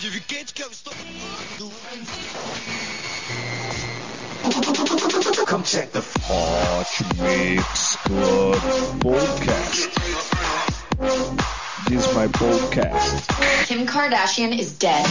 adivinha 0.00 0.44
que 0.54 0.62
eu 0.62 0.70
estou. 0.70 0.94
Come 5.46 5.64
check 5.64 5.92
the 5.92 6.00
Hot 6.24 6.88
Mix 7.20 7.96
Club 7.96 8.56
Podcast. 9.00 9.90
This 11.88 12.06
is 12.06 12.14
my 12.14 12.28
podcast. 12.28 13.28
Kim 13.66 13.86
Kardashian 13.86 14.58
is 14.58 14.72
dead. 14.78 15.04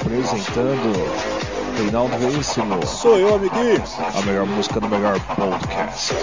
Apresentando 0.00 1.46
Reinaldo 1.78 2.18
Veríssimo. 2.18 2.84
Sou 2.84 3.16
eu, 3.16 3.36
amiguinho. 3.36 3.82
A 4.12 4.22
melhor 4.22 4.46
música 4.46 4.80
do 4.80 4.88
melhor 4.88 5.20
podcast. 5.36 6.14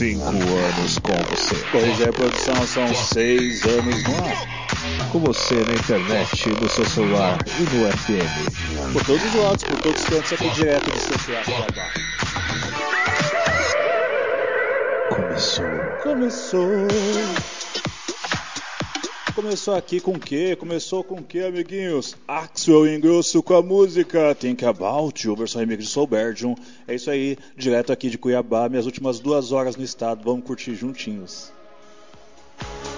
Cinco 0.00 0.24
anos 0.24 0.98
com 1.00 1.12
você. 1.28 1.54
Pois 1.70 2.00
é, 2.00 2.10
produção, 2.10 2.66
são 2.66 2.94
seis 2.94 3.62
anos 3.66 4.02
no 4.04 4.24
ar. 4.24 5.10
Com 5.12 5.18
você 5.18 5.56
na 5.56 5.74
internet, 5.74 6.48
no 6.48 6.70
seu 6.70 6.86
celular 6.86 7.36
e 7.46 7.62
no 7.64 7.92
FM. 7.98 8.94
Por 8.94 9.04
todos 9.04 9.22
os 9.22 9.34
lados, 9.34 9.62
por 9.62 9.78
todos 9.82 10.00
os 10.00 10.08
cantos, 10.08 10.32
aqui 10.32 10.48
direto 10.54 10.90
de 10.90 11.00
Santiago 11.00 11.44
Cuiabá. 11.44 11.90
Começou. 15.10 15.82
Começou. 15.98 16.88
Começou 19.40 19.74
aqui 19.74 20.00
com 20.00 20.12
o 20.12 20.20
quê? 20.20 20.54
Começou 20.54 21.02
com 21.02 21.14
o 21.14 21.22
quê, 21.22 21.38
amiguinhos? 21.38 22.14
Axel 22.28 22.86
Ingrosso 22.86 23.42
com 23.42 23.54
a 23.54 23.62
música 23.62 24.34
Think 24.34 24.66
About 24.66 25.26
You, 25.26 25.34
versão 25.34 25.60
remix 25.60 25.84
de 25.84 25.88
Soul 25.88 26.06
Berdium. 26.06 26.54
É 26.86 26.94
isso 26.94 27.10
aí, 27.10 27.38
direto 27.56 27.90
aqui 27.90 28.10
de 28.10 28.18
Cuiabá, 28.18 28.68
minhas 28.68 28.84
últimas 28.84 29.18
duas 29.18 29.50
horas 29.50 29.76
no 29.76 29.82
estado. 29.82 30.22
Vamos 30.22 30.44
curtir 30.44 30.74
juntinhos. 30.74 31.50
Think 32.58 32.89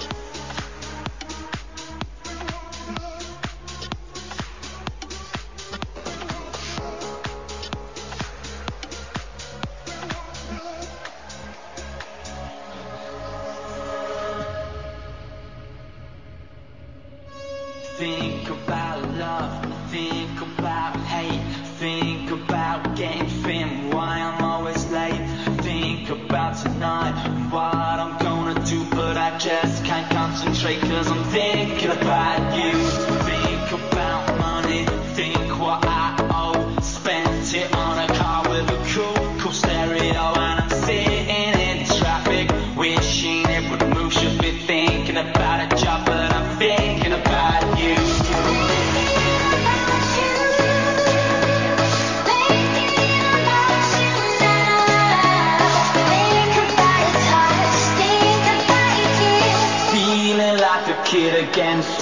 think 31.66 31.92
about 31.92 32.41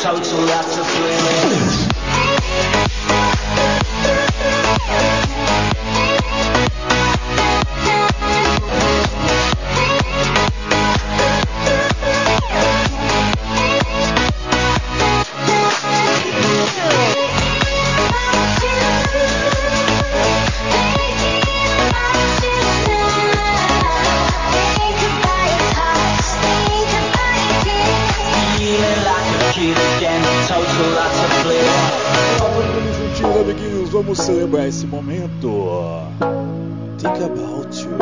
total 0.02 0.79
celebrar 34.50 34.66
esse 34.66 34.86
momento. 34.86 36.12
Think 36.98 37.16
About 37.22 37.74
You. 37.74 37.96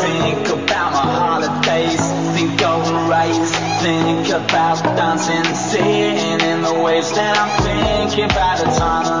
Think 0.00 0.48
about 0.48 0.92
my 0.92 1.12
holidays, 1.12 2.00
think 2.34 2.62
overrates, 2.62 3.50
think 3.82 4.28
about 4.28 4.82
dancing, 4.96 5.44
singing 5.54 6.40
in 6.40 6.62
the 6.62 6.82
waves. 6.82 7.12
Then 7.12 7.36
I'm 7.36 7.50
thinking 7.62 8.24
about 8.24 8.58
the 8.58 8.66
time 8.78 9.19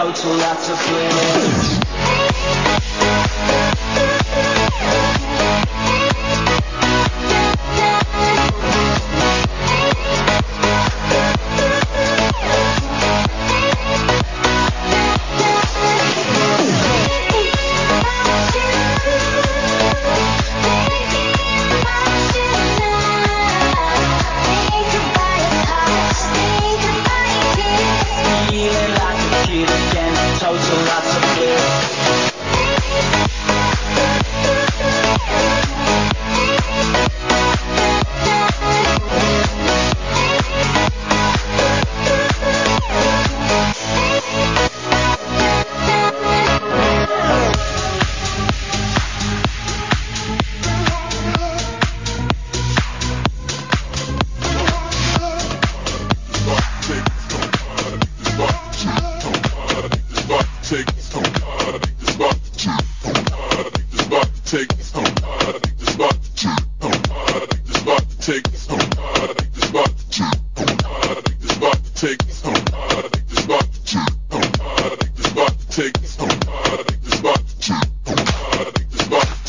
total 0.00 0.40
out 0.40 0.68
of 0.70 0.78
planets 0.78 1.59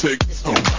take 0.02 0.24
home. 0.44 0.71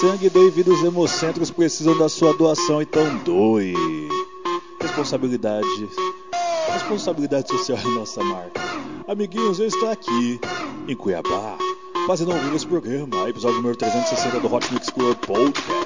Sangue, 0.00 0.30
doe 0.30 0.50
vida, 0.50 0.72
os 0.72 0.82
hemocentros 0.82 1.50
precisam 1.50 1.96
da 1.98 2.08
sua 2.08 2.32
doação, 2.32 2.80
então 2.80 3.04
doe. 3.18 3.74
Responsabilidade. 4.80 5.66
Responsabilidade 6.72 7.48
social 7.48 7.76
é 7.78 7.98
nossa 7.98 8.24
marca. 8.24 8.62
Amiguinhos, 9.06 9.60
eu 9.60 9.66
estou 9.66 9.90
aqui, 9.90 10.40
em 10.88 10.96
Cuiabá, 10.96 11.58
fazendo 12.06 12.32
vivo 12.32 12.56
esse 12.56 12.66
programa, 12.66 13.28
episódio 13.28 13.58
número 13.58 13.76
360 13.76 14.40
do 14.40 14.54
Hot 14.54 14.72
Mix 14.72 14.88
Club. 14.88 15.18
Podcast. 15.18 15.79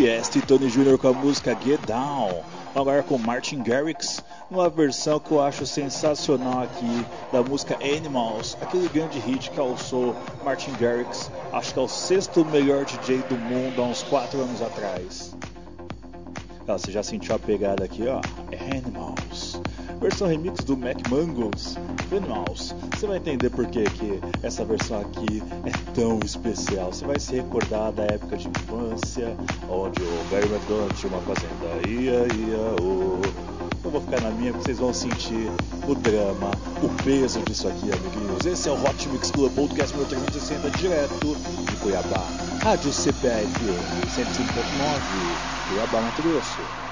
Tieste 0.00 0.38
e 0.38 0.40
Tony 0.40 0.70
Jr. 0.70 0.96
com 0.96 1.08
a 1.08 1.12
música 1.12 1.54
Get 1.62 1.78
Down. 1.84 2.42
Agora 2.74 3.02
com 3.02 3.18
Martin 3.18 3.62
Garrix, 3.62 4.24
uma 4.50 4.70
versão 4.70 5.20
que 5.20 5.30
eu 5.30 5.42
acho 5.42 5.66
sensacional 5.66 6.62
aqui 6.62 7.04
da 7.30 7.42
música 7.42 7.76
Animals, 7.84 8.56
aquele 8.62 8.88
grande 8.88 9.18
hit 9.18 9.50
que 9.50 9.60
alçou 9.60 10.16
Martin 10.42 10.72
Garrix. 10.80 11.30
Acho 11.52 11.74
que 11.74 11.78
é 11.78 11.82
o 11.82 11.86
sexto 11.86 12.46
melhor 12.46 12.86
DJ 12.86 13.18
do 13.28 13.36
mundo 13.36 13.82
há 13.82 13.84
uns 13.84 14.02
4 14.04 14.40
anos 14.40 14.62
atrás. 14.62 15.36
Ah, 16.66 16.78
você 16.78 16.90
já 16.90 17.02
sentiu 17.02 17.34
a 17.34 17.38
pegada 17.38 17.84
aqui, 17.84 18.08
ó? 18.08 18.22
Animals. 18.74 19.60
Versão 20.00 20.28
remix 20.28 20.64
do 20.64 20.76
Mac 20.76 20.96
Mangos. 21.10 21.76
Animals. 22.10 22.74
Você 22.96 23.06
vai 23.06 23.18
entender 23.18 23.50
por 23.50 23.66
que, 23.66 23.84
que 23.84 24.20
essa 24.42 24.64
versão 24.64 25.00
aqui 25.00 25.42
é 25.66 25.92
tão 25.94 26.18
especial. 26.24 26.92
Você 26.92 27.04
vai 27.04 27.20
se 27.20 27.36
recordar 27.36 27.92
da 27.92 28.04
época 28.04 28.36
de 28.36 28.48
infância, 28.48 29.36
onde 29.68 30.02
o 30.02 30.24
Barry 30.30 30.48
McDonald 30.50 30.94
tinha 30.94 31.12
uma 31.12 31.22
fazenda. 31.22 31.88
Ia, 31.88 32.26
ia, 32.34 32.76
oh. 32.82 33.60
Eu 33.82 33.90
vou 33.90 34.00
ficar 34.02 34.20
na 34.20 34.30
minha 34.30 34.52
porque 34.52 34.66
vocês 34.66 34.78
vão 34.78 34.92
sentir 34.92 35.50
o 35.88 35.94
drama, 35.94 36.50
o 36.82 37.02
peso 37.02 37.40
disso 37.42 37.66
aqui, 37.66 37.90
amiguinhos. 37.90 38.44
Esse 38.44 38.68
é 38.68 38.72
o 38.72 38.74
Hot 38.74 39.08
Mix 39.08 39.30
Club 39.30 39.54
Podcast 39.54 39.96
número 39.96 40.10
360, 40.10 40.70
direto 40.78 41.36
de 41.66 41.76
Cuiabá. 41.76 42.26
Rádio 42.62 42.92
CPF 42.92 43.48
105.9, 44.06 44.30
Cuiabá, 45.68 46.00
Mato 46.02 46.22
Grosso. 46.22 46.89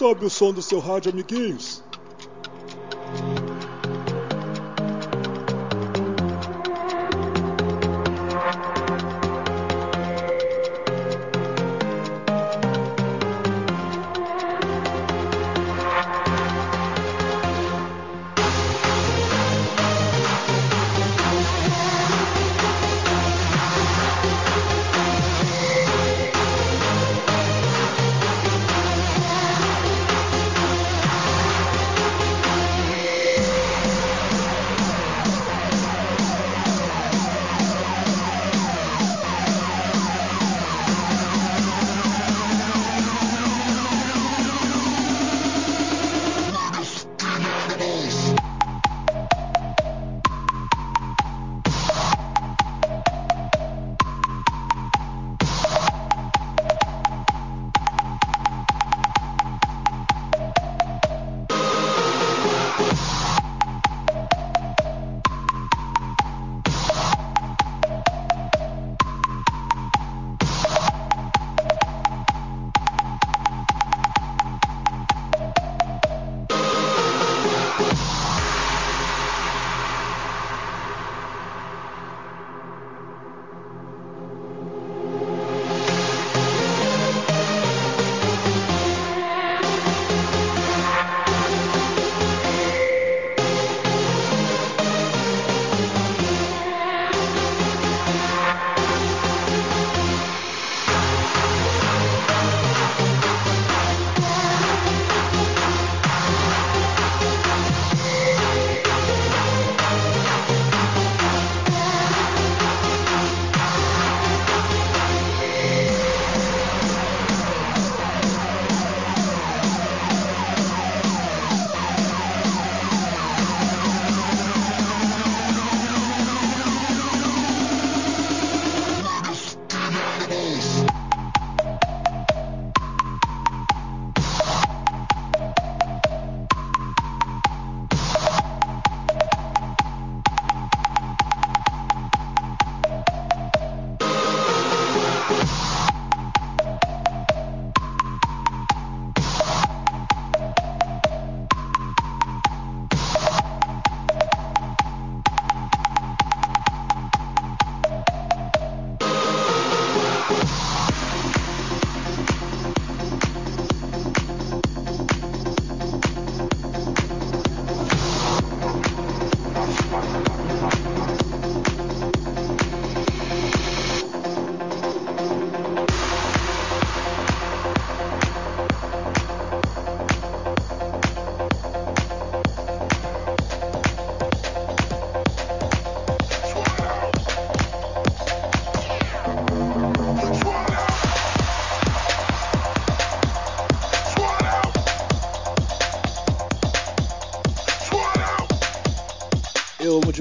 Sobe 0.00 0.24
o 0.24 0.30
som 0.30 0.50
do 0.50 0.62
seu 0.62 0.78
rádio, 0.80 1.12
amiguinhos. 1.12 1.84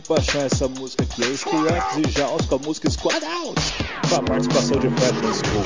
Paixão 0.09 0.41
essa 0.41 0.67
música 0.67 1.03
aqui. 1.03 1.23
É 1.23 1.27
Skrillex 1.27 1.97
e 1.97 2.11
Jaws 2.17 2.47
com 2.47 2.55
a 2.55 2.57
música 2.57 2.89
Squad 2.89 3.23
Out. 3.23 3.61
Com 4.09 4.15
a 4.15 4.21
participação 4.23 4.79
de 4.79 4.89
Fred 4.89 5.19
School. 5.21 5.63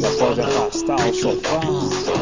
Já 0.00 0.10
pode 0.18 0.40
afastar 0.40 1.06
o 1.06 1.14
sofá 1.14 1.60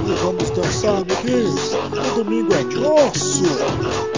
e 0.08 0.12
vamos 0.20 0.50
dançar, 0.50 0.96
amiguinhos. 0.96 1.72
O 1.72 2.24
domingo 2.24 2.52
é 2.52 2.64
nosso. 2.64 4.17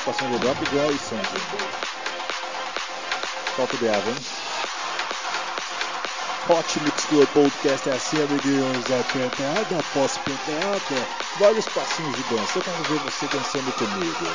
Participação 0.00 0.30
de 0.30 0.38
Drop 0.38 0.58
Girl 0.70 0.90
e 0.90 0.98
Sandy. 0.98 1.28
Solta 3.56 3.76
o 3.76 3.78
grave, 3.78 4.10
hein? 4.10 4.16
Hot 6.48 6.80
Mix 6.80 7.04
Club 7.04 7.28
Podcast 7.28 7.88
é 7.88 7.92
assim, 7.92 8.16
amiguinhos. 8.22 8.90
É 8.90 9.02
peteada 9.12 9.78
após 9.78 10.18
peteada. 10.18 11.06
Vários 11.38 11.66
passinhos 11.66 12.16
de 12.16 12.22
dança. 12.34 12.58
Eu 12.58 12.62
quero 12.62 12.82
ver 12.84 12.98
você 13.00 13.26
dançando 13.26 13.72
comigo. 13.72 14.26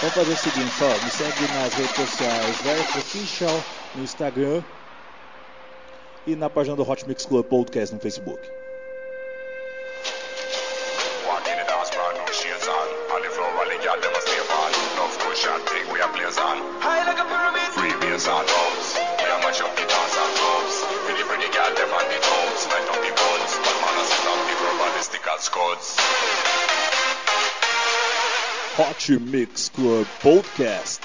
Vamos 0.00 0.14
fazer 0.14 0.32
o 0.32 0.36
seguinte, 0.36 0.74
ó, 0.82 1.04
me 1.04 1.10
segue 1.10 1.52
nas 1.52 1.72
redes 1.74 1.96
sociais, 1.96 2.56
Verso 2.62 2.98
Official 2.98 3.64
no 3.94 4.02
Instagram 4.02 4.62
e 6.26 6.36
na 6.36 6.50
página 6.50 6.76
do 6.76 6.88
Hot 6.88 7.06
Mix 7.06 7.24
Club 7.24 7.46
Podcast 7.46 7.94
no 7.94 8.00
Facebook. 8.00 8.50
Hot 29.06 29.20
Mix 29.20 29.68
Club 29.68 30.06
Podcast. 30.22 31.03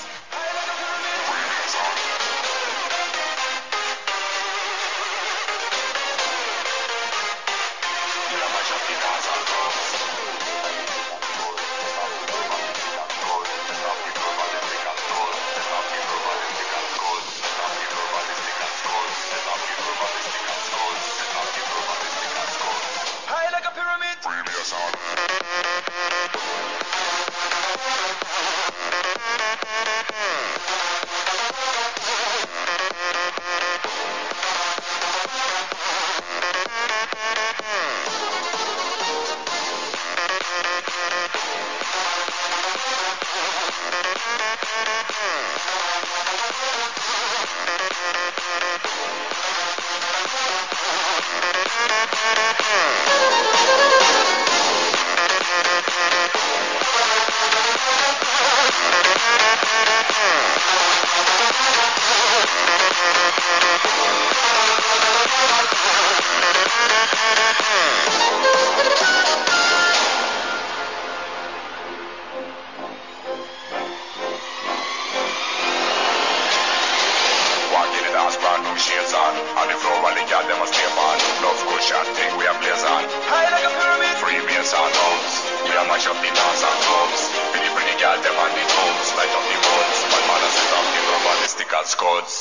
dance 78.14 78.38
brand 78.42 78.64
new 78.64 78.76
shades 78.78 79.14
on. 79.14 79.20
dansband 79.20 79.30
och 79.30 79.38
vi 79.38 79.44
tjefsar 79.50 79.56
Han 79.58 79.68
är 79.74 79.78
från 79.84 80.02
var 80.04 80.12
ligga, 80.20 80.38
den 80.50 80.60
var 80.62 80.70
Stefan 80.74 81.18
Proffscoachen, 81.40 82.06
tänk 82.18 82.32
och 82.38 82.44
jag 82.50 82.56
blesar 82.62 83.00
Här 83.32 83.44
är 83.48 83.52
lägga 83.56 83.70
pyramid 83.78 84.16
Freebeans 84.24 84.72
and 84.82 84.96
homes. 85.04 85.34
We 85.66 85.72
are 85.80 85.88
match 85.92 86.08
up 86.12 86.22
in 86.28 86.34
dance 86.40 86.64
and 86.70 86.82
homes 86.92 87.22
Vi 87.54 87.58
pretty 87.76 87.92
ligga, 87.92 88.10
den 88.26 88.34
var 88.40 88.50
the 88.58 88.64
homes 88.78 89.08
Light 89.18 89.34
up 89.38 89.46
the 89.52 89.58
bones. 89.66 89.98
Man 90.12 90.22
a 90.22 90.22
set 90.22 90.22
up 90.22 90.30
man 90.30 90.42
har 90.46 90.52
sett 90.58 90.72
upp 90.78 90.88
till 90.94 91.06
normalistical 91.12 91.86
scodes 91.94 92.34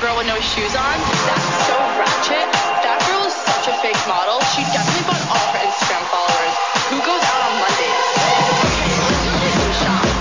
girl 0.00 0.16
with 0.16 0.26
no 0.26 0.38
shoes 0.40 0.74
on. 0.76 0.96
That's 1.24 1.48
so 1.64 1.76
ratchet. 1.96 2.48
That 2.84 3.00
girl 3.08 3.24
is 3.24 3.32
such 3.32 3.72
a 3.72 3.74
fake 3.80 3.96
model. 4.04 4.40
She 4.52 4.60
definitely 4.68 5.08
bought 5.08 5.24
all 5.32 5.46
her 5.56 5.60
Instagram 5.64 6.04
followers. 6.12 6.54
Who 6.92 7.00
goes 7.00 7.24
out 7.24 7.40
on 7.48 7.56
Mondays? 7.56 7.96
Okay, 8.20 8.92
let's 8.92 9.24
go 9.24 9.48
some 9.56 9.72
shots. 9.80 10.12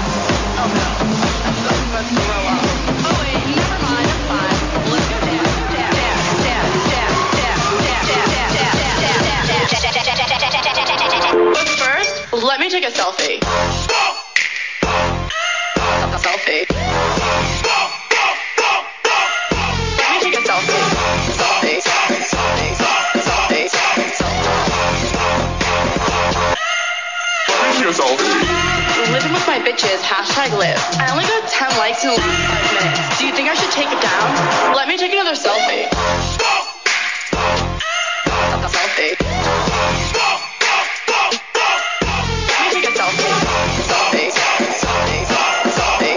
Oh 0.56 0.72
no. 0.72 0.88
I'm 0.96 1.92
about 1.92 2.08
to 2.08 2.16
throw 2.16 2.40
up. 2.56 2.64
Oh 3.04 3.20
wait, 3.20 3.36
never 3.52 3.80
mind. 3.84 4.08
I'm 4.08 4.24
fine. 4.32 4.56
Let's 4.96 5.08
go. 5.12 5.18
Dance. 5.28 6.40
But 11.52 11.68
first, 11.76 12.32
let 12.32 12.60
me 12.60 12.70
take 12.70 12.86
a 12.88 12.92
selfie. 12.96 13.44
A 16.00 16.20
selfie. 16.22 17.65
Selfie. 27.96 28.28
Living 29.14 29.32
with 29.32 29.48
my 29.48 29.58
bitches, 29.60 30.04
hashtag 30.04 30.52
live. 30.60 30.76
I 31.00 31.12
only 31.12 31.24
got 31.24 31.48
10 31.48 31.78
likes 31.78 32.04
in 32.04 32.10
the 32.10 32.18
last 32.20 32.28
five 32.52 32.76
minutes. 32.76 33.20
Do 33.20 33.26
you 33.26 33.32
think 33.32 33.48
I 33.48 33.54
should 33.56 33.72
take 33.72 33.88
it 33.88 34.02
down? 34.04 34.76
Let 34.76 34.90
me 34.90 34.98
take 34.98 35.14
another 35.14 35.32
selfie. 35.32 35.88
A 38.52 38.68
selfie. 38.68 39.16
Take 42.74 42.84
a 42.84 42.92
selfie. 42.92 43.32
Selfie. 43.88 44.28
Selfie. 44.76 45.24
Selfie. 45.72 46.16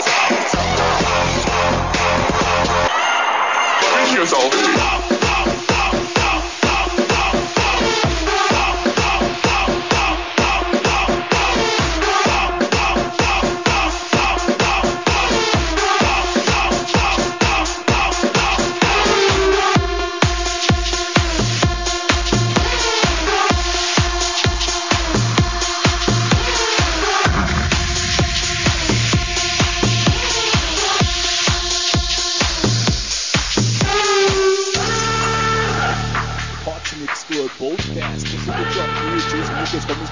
Hot 4.31 4.78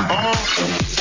Oh. 0.00 0.97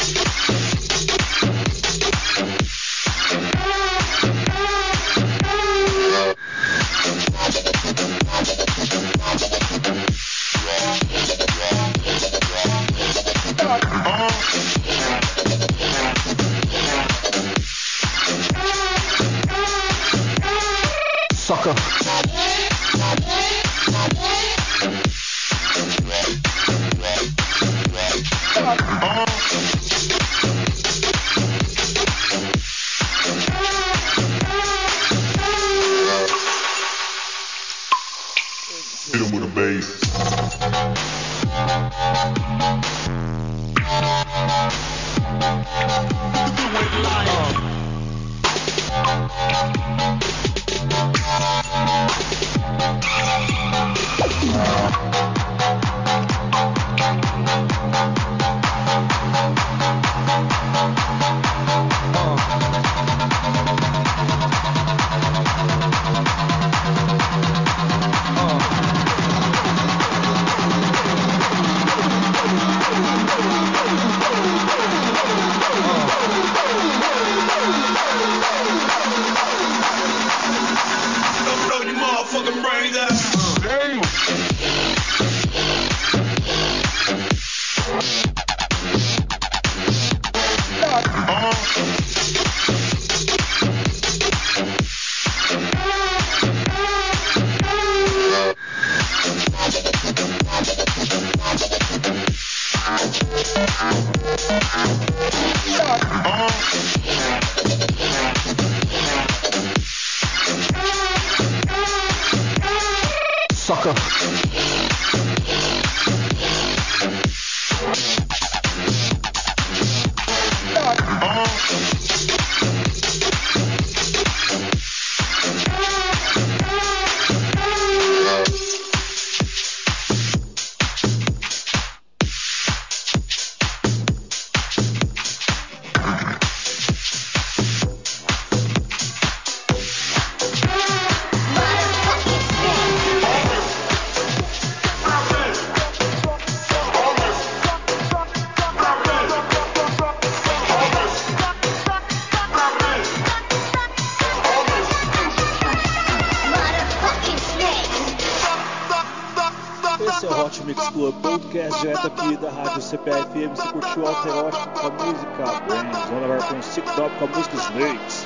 Esse 160.08 160.26
é 160.26 160.30
o 160.30 160.46
Hot 160.46 160.64
Mix 160.64 160.90
Club 160.90 161.14
Podcast, 161.22 161.82
direto 161.82 162.08
aqui 162.08 162.38
da 162.38 162.50
Rádio 162.50 162.82
CPFM. 162.82 163.56
Você 163.56 163.68
curtiu 163.68 164.08
Alterótico 164.08 164.70
com 164.70 164.88
a 164.88 164.92
música 164.92 165.44
Brains, 165.68 165.98
Vamos 166.08 166.22
levar 166.22 166.48
com 166.48 166.60
o 166.60 166.64
Sick 166.64 166.96
Top 166.96 167.14
com 167.18 167.26
a 167.26 167.28
música 167.28 167.56
Snakes. 167.58 168.26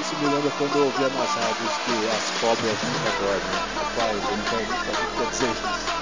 Isso 0.00 0.16
me 0.16 0.26
lembra 0.26 0.50
quando 0.58 0.76
eu 0.76 0.84
ouvia 0.84 1.08
nas 1.08 1.30
rádios 1.30 1.72
que 1.84 1.92
as 2.10 2.30
cobras 2.40 2.78
nunca 2.82 3.10
dormem. 3.20 3.60
Rapaz, 3.76 4.16
eu 4.16 4.36
não 4.36 4.44
quero 4.44 4.66
saber 4.66 5.06
o 5.06 5.10
que 5.16 5.30
dizer 5.30 5.50
isso. 5.50 6.00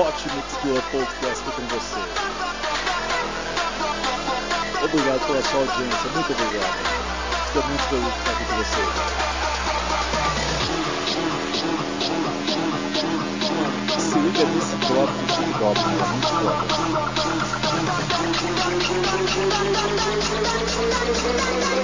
Hot 0.00 0.18
Mix 0.34 0.56
Club 0.62 0.82
Podcast 0.90 1.44
com 1.44 1.62
você. 1.68 2.00
Obrigado 4.82 5.26
pela 5.26 5.42
sua 5.42 5.60
audiência, 5.60 6.10
muito 6.14 6.32
obrigado. 6.32 6.76
Estou 7.46 7.62
muito 7.64 7.82
feliz 7.84 8.04
de 8.04 8.18
estar 8.18 8.32
aqui 8.32 8.44
com 8.44 8.56
vocês. 8.56 9.43
Liga 14.24 14.44
nesse 14.46 14.76
bloco 14.76 15.12
de 15.12 15.32
hip 15.42 15.62
hop, 15.62 15.76
é 15.76 15.88
muito 16.08 16.28
foda. 16.28 16.64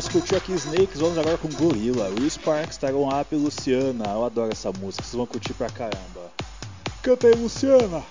nós 0.00 0.08
curtiu 0.08 0.38
aqui 0.38 0.52
Snakes, 0.52 0.98
vamos 0.98 1.18
agora 1.18 1.36
com 1.36 1.46
Gorilla. 1.48 2.08
Will 2.08 2.30
Sparks, 2.30 2.78
Dragon 2.78 3.06
Up 3.06 3.34
e 3.34 3.36
Luciana. 3.36 4.06
Eu 4.06 4.24
adoro 4.24 4.50
essa 4.50 4.72
música, 4.72 5.02
vocês 5.02 5.14
vão 5.14 5.26
curtir 5.26 5.52
pra 5.52 5.68
caramba. 5.68 6.32
Canta 7.02 7.26
aí, 7.26 7.34
Luciana! 7.34 8.02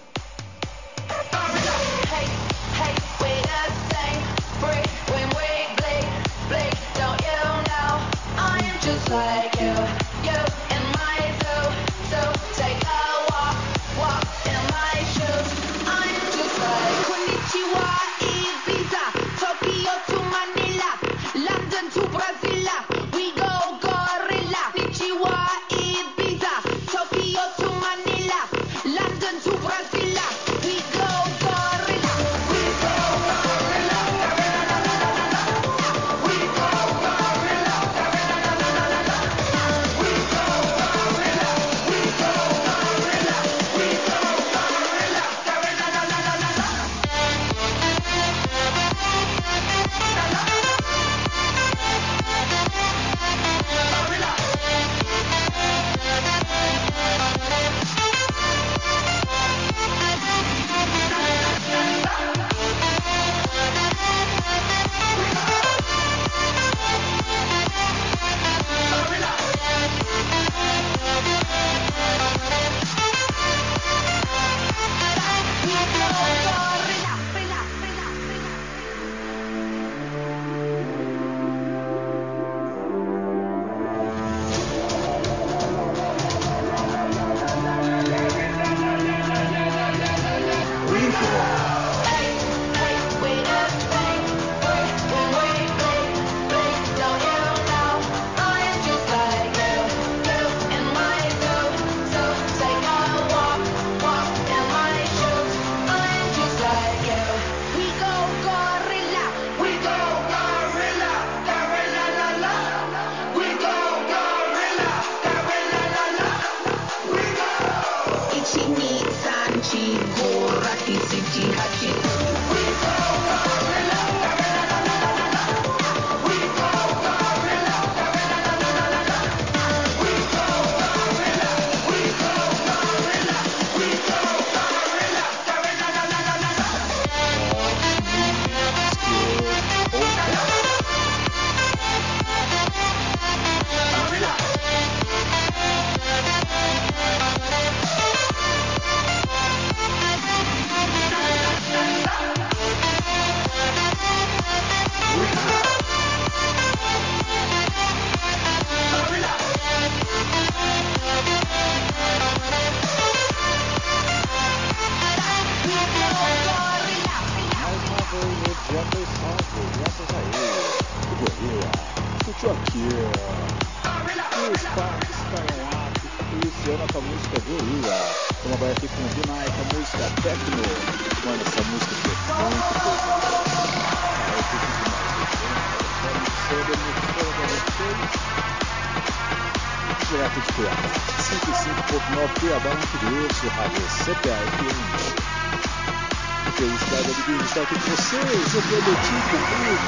eu, 196.62 196.68
Estrada 196.68 197.04
de 197.04 197.22
Bicho, 197.22 197.46
estar 197.46 197.66
com 197.66 197.76
vocês. 197.76 198.54
Eu 198.54 198.62
prometi 198.62 199.16
cumprir 199.30 199.70
o 199.72 199.80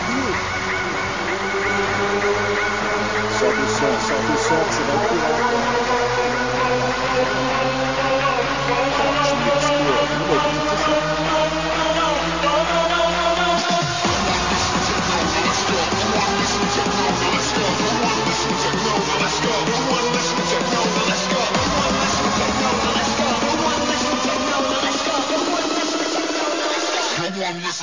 Sobe 3.39 3.61
o 3.61 3.67
som, 3.67 3.93
sobe 3.99 4.31
o 4.31 4.37
som 4.37 4.59
que 4.63 4.73
você 4.73 4.83
vai 4.83 4.99
pular. 5.07 5.41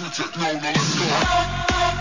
listen 0.00 0.30
to. 0.30 0.38
No, 0.38 0.52
no, 0.52 0.60
let's 0.60 0.98
go. 0.98 1.97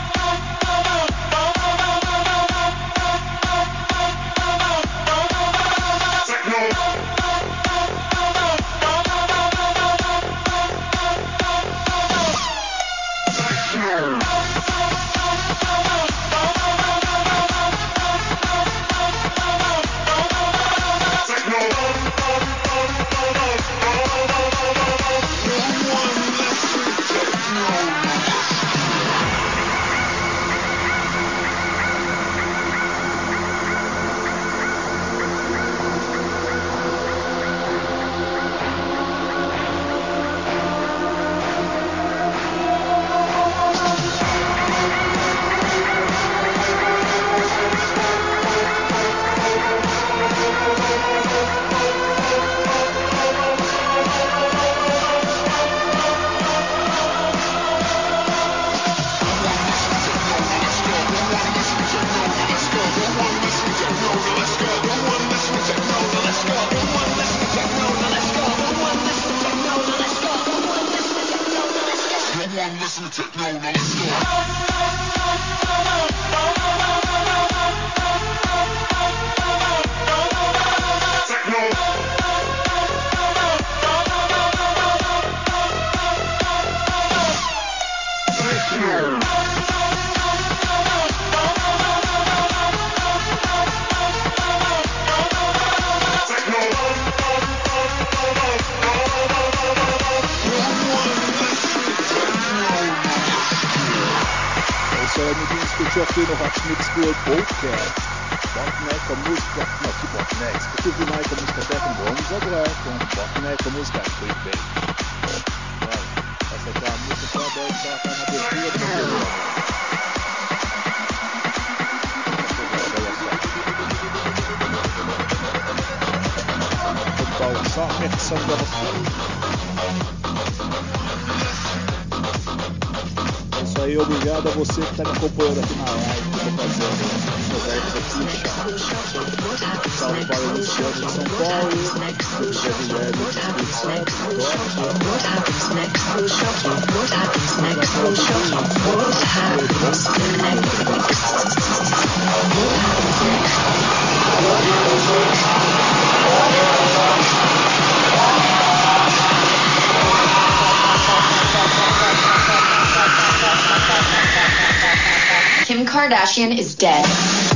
Kardashian 166.08 166.58
is 166.58 166.74
dead. 166.74 167.47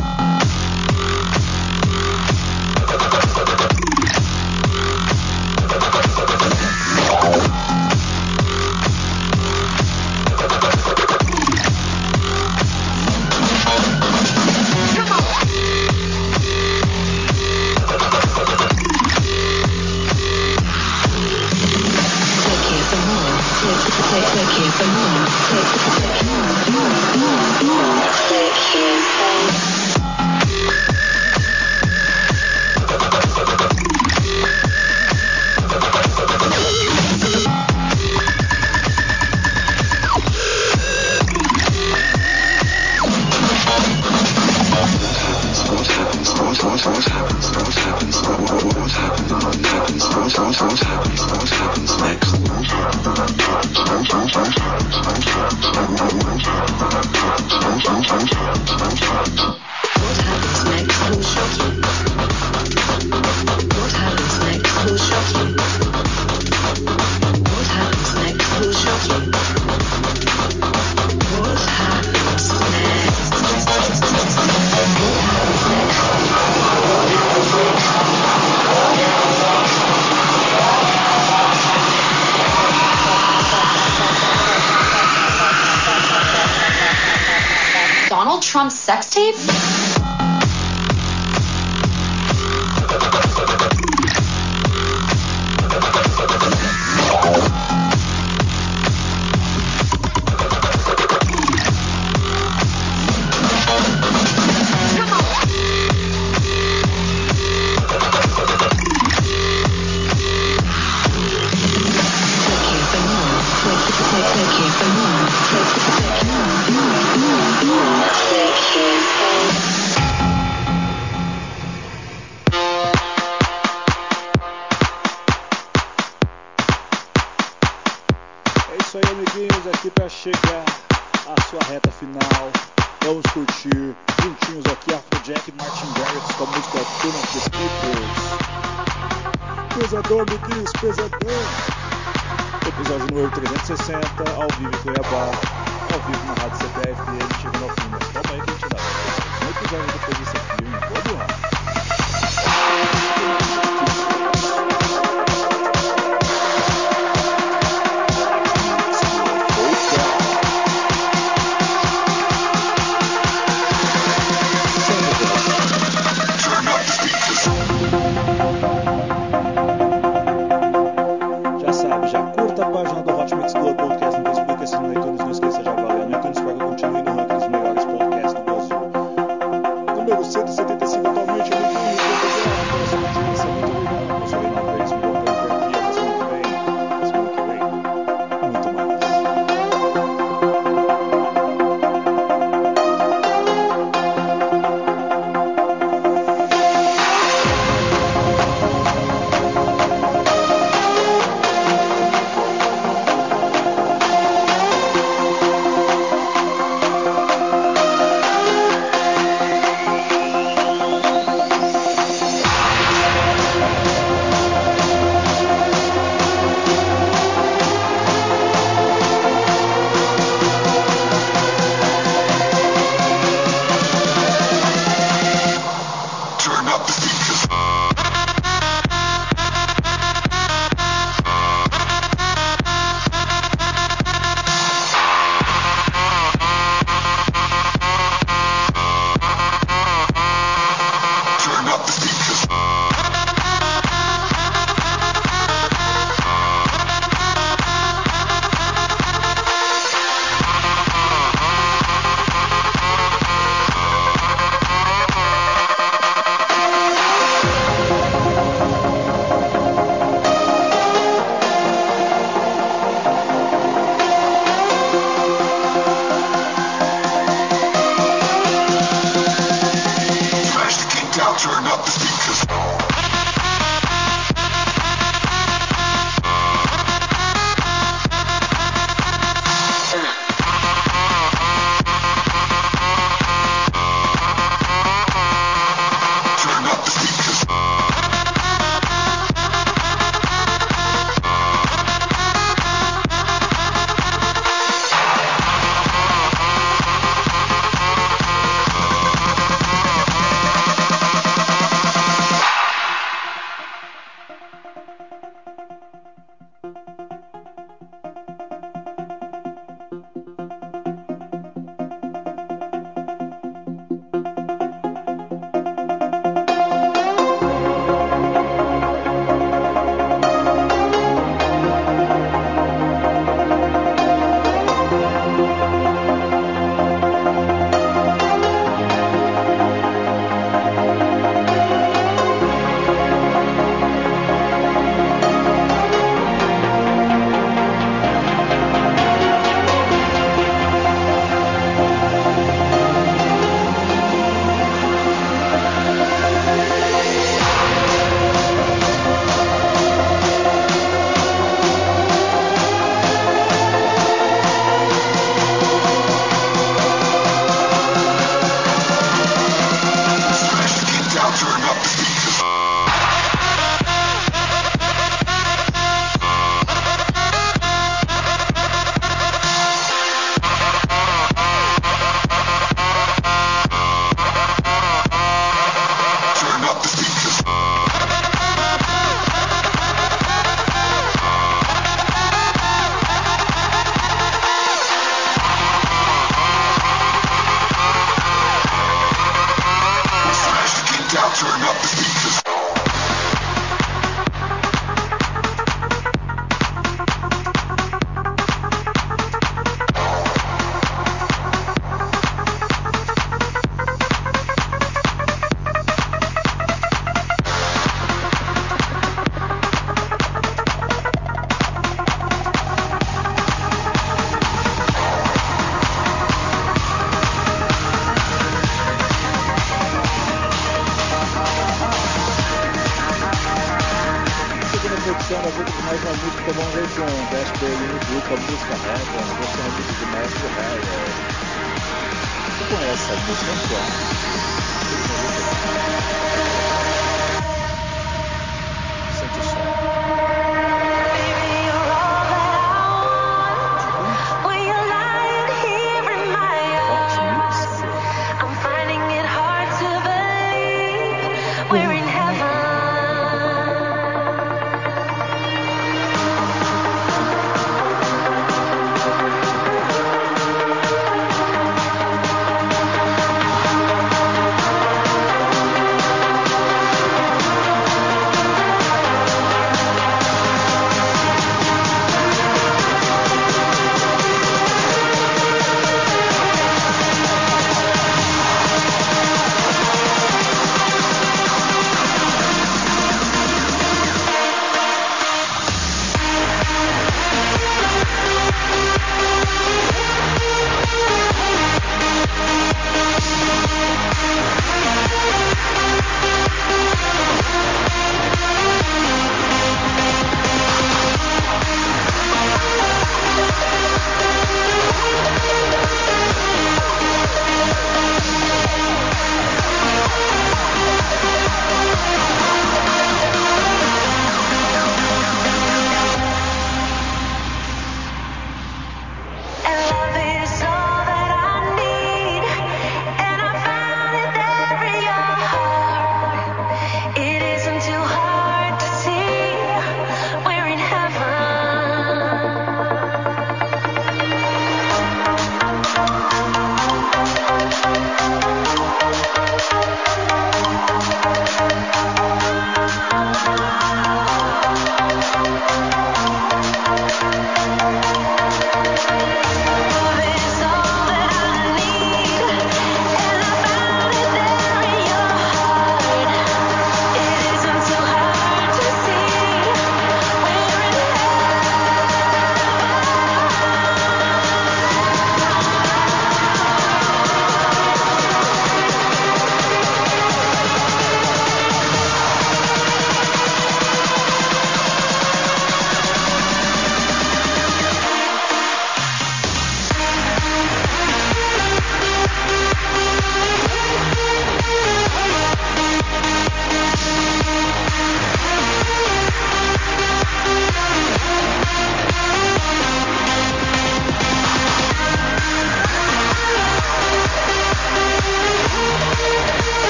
Donald 88.24 88.44
Trump's 88.44 88.76
sex 88.76 89.10
tape? 89.10 89.81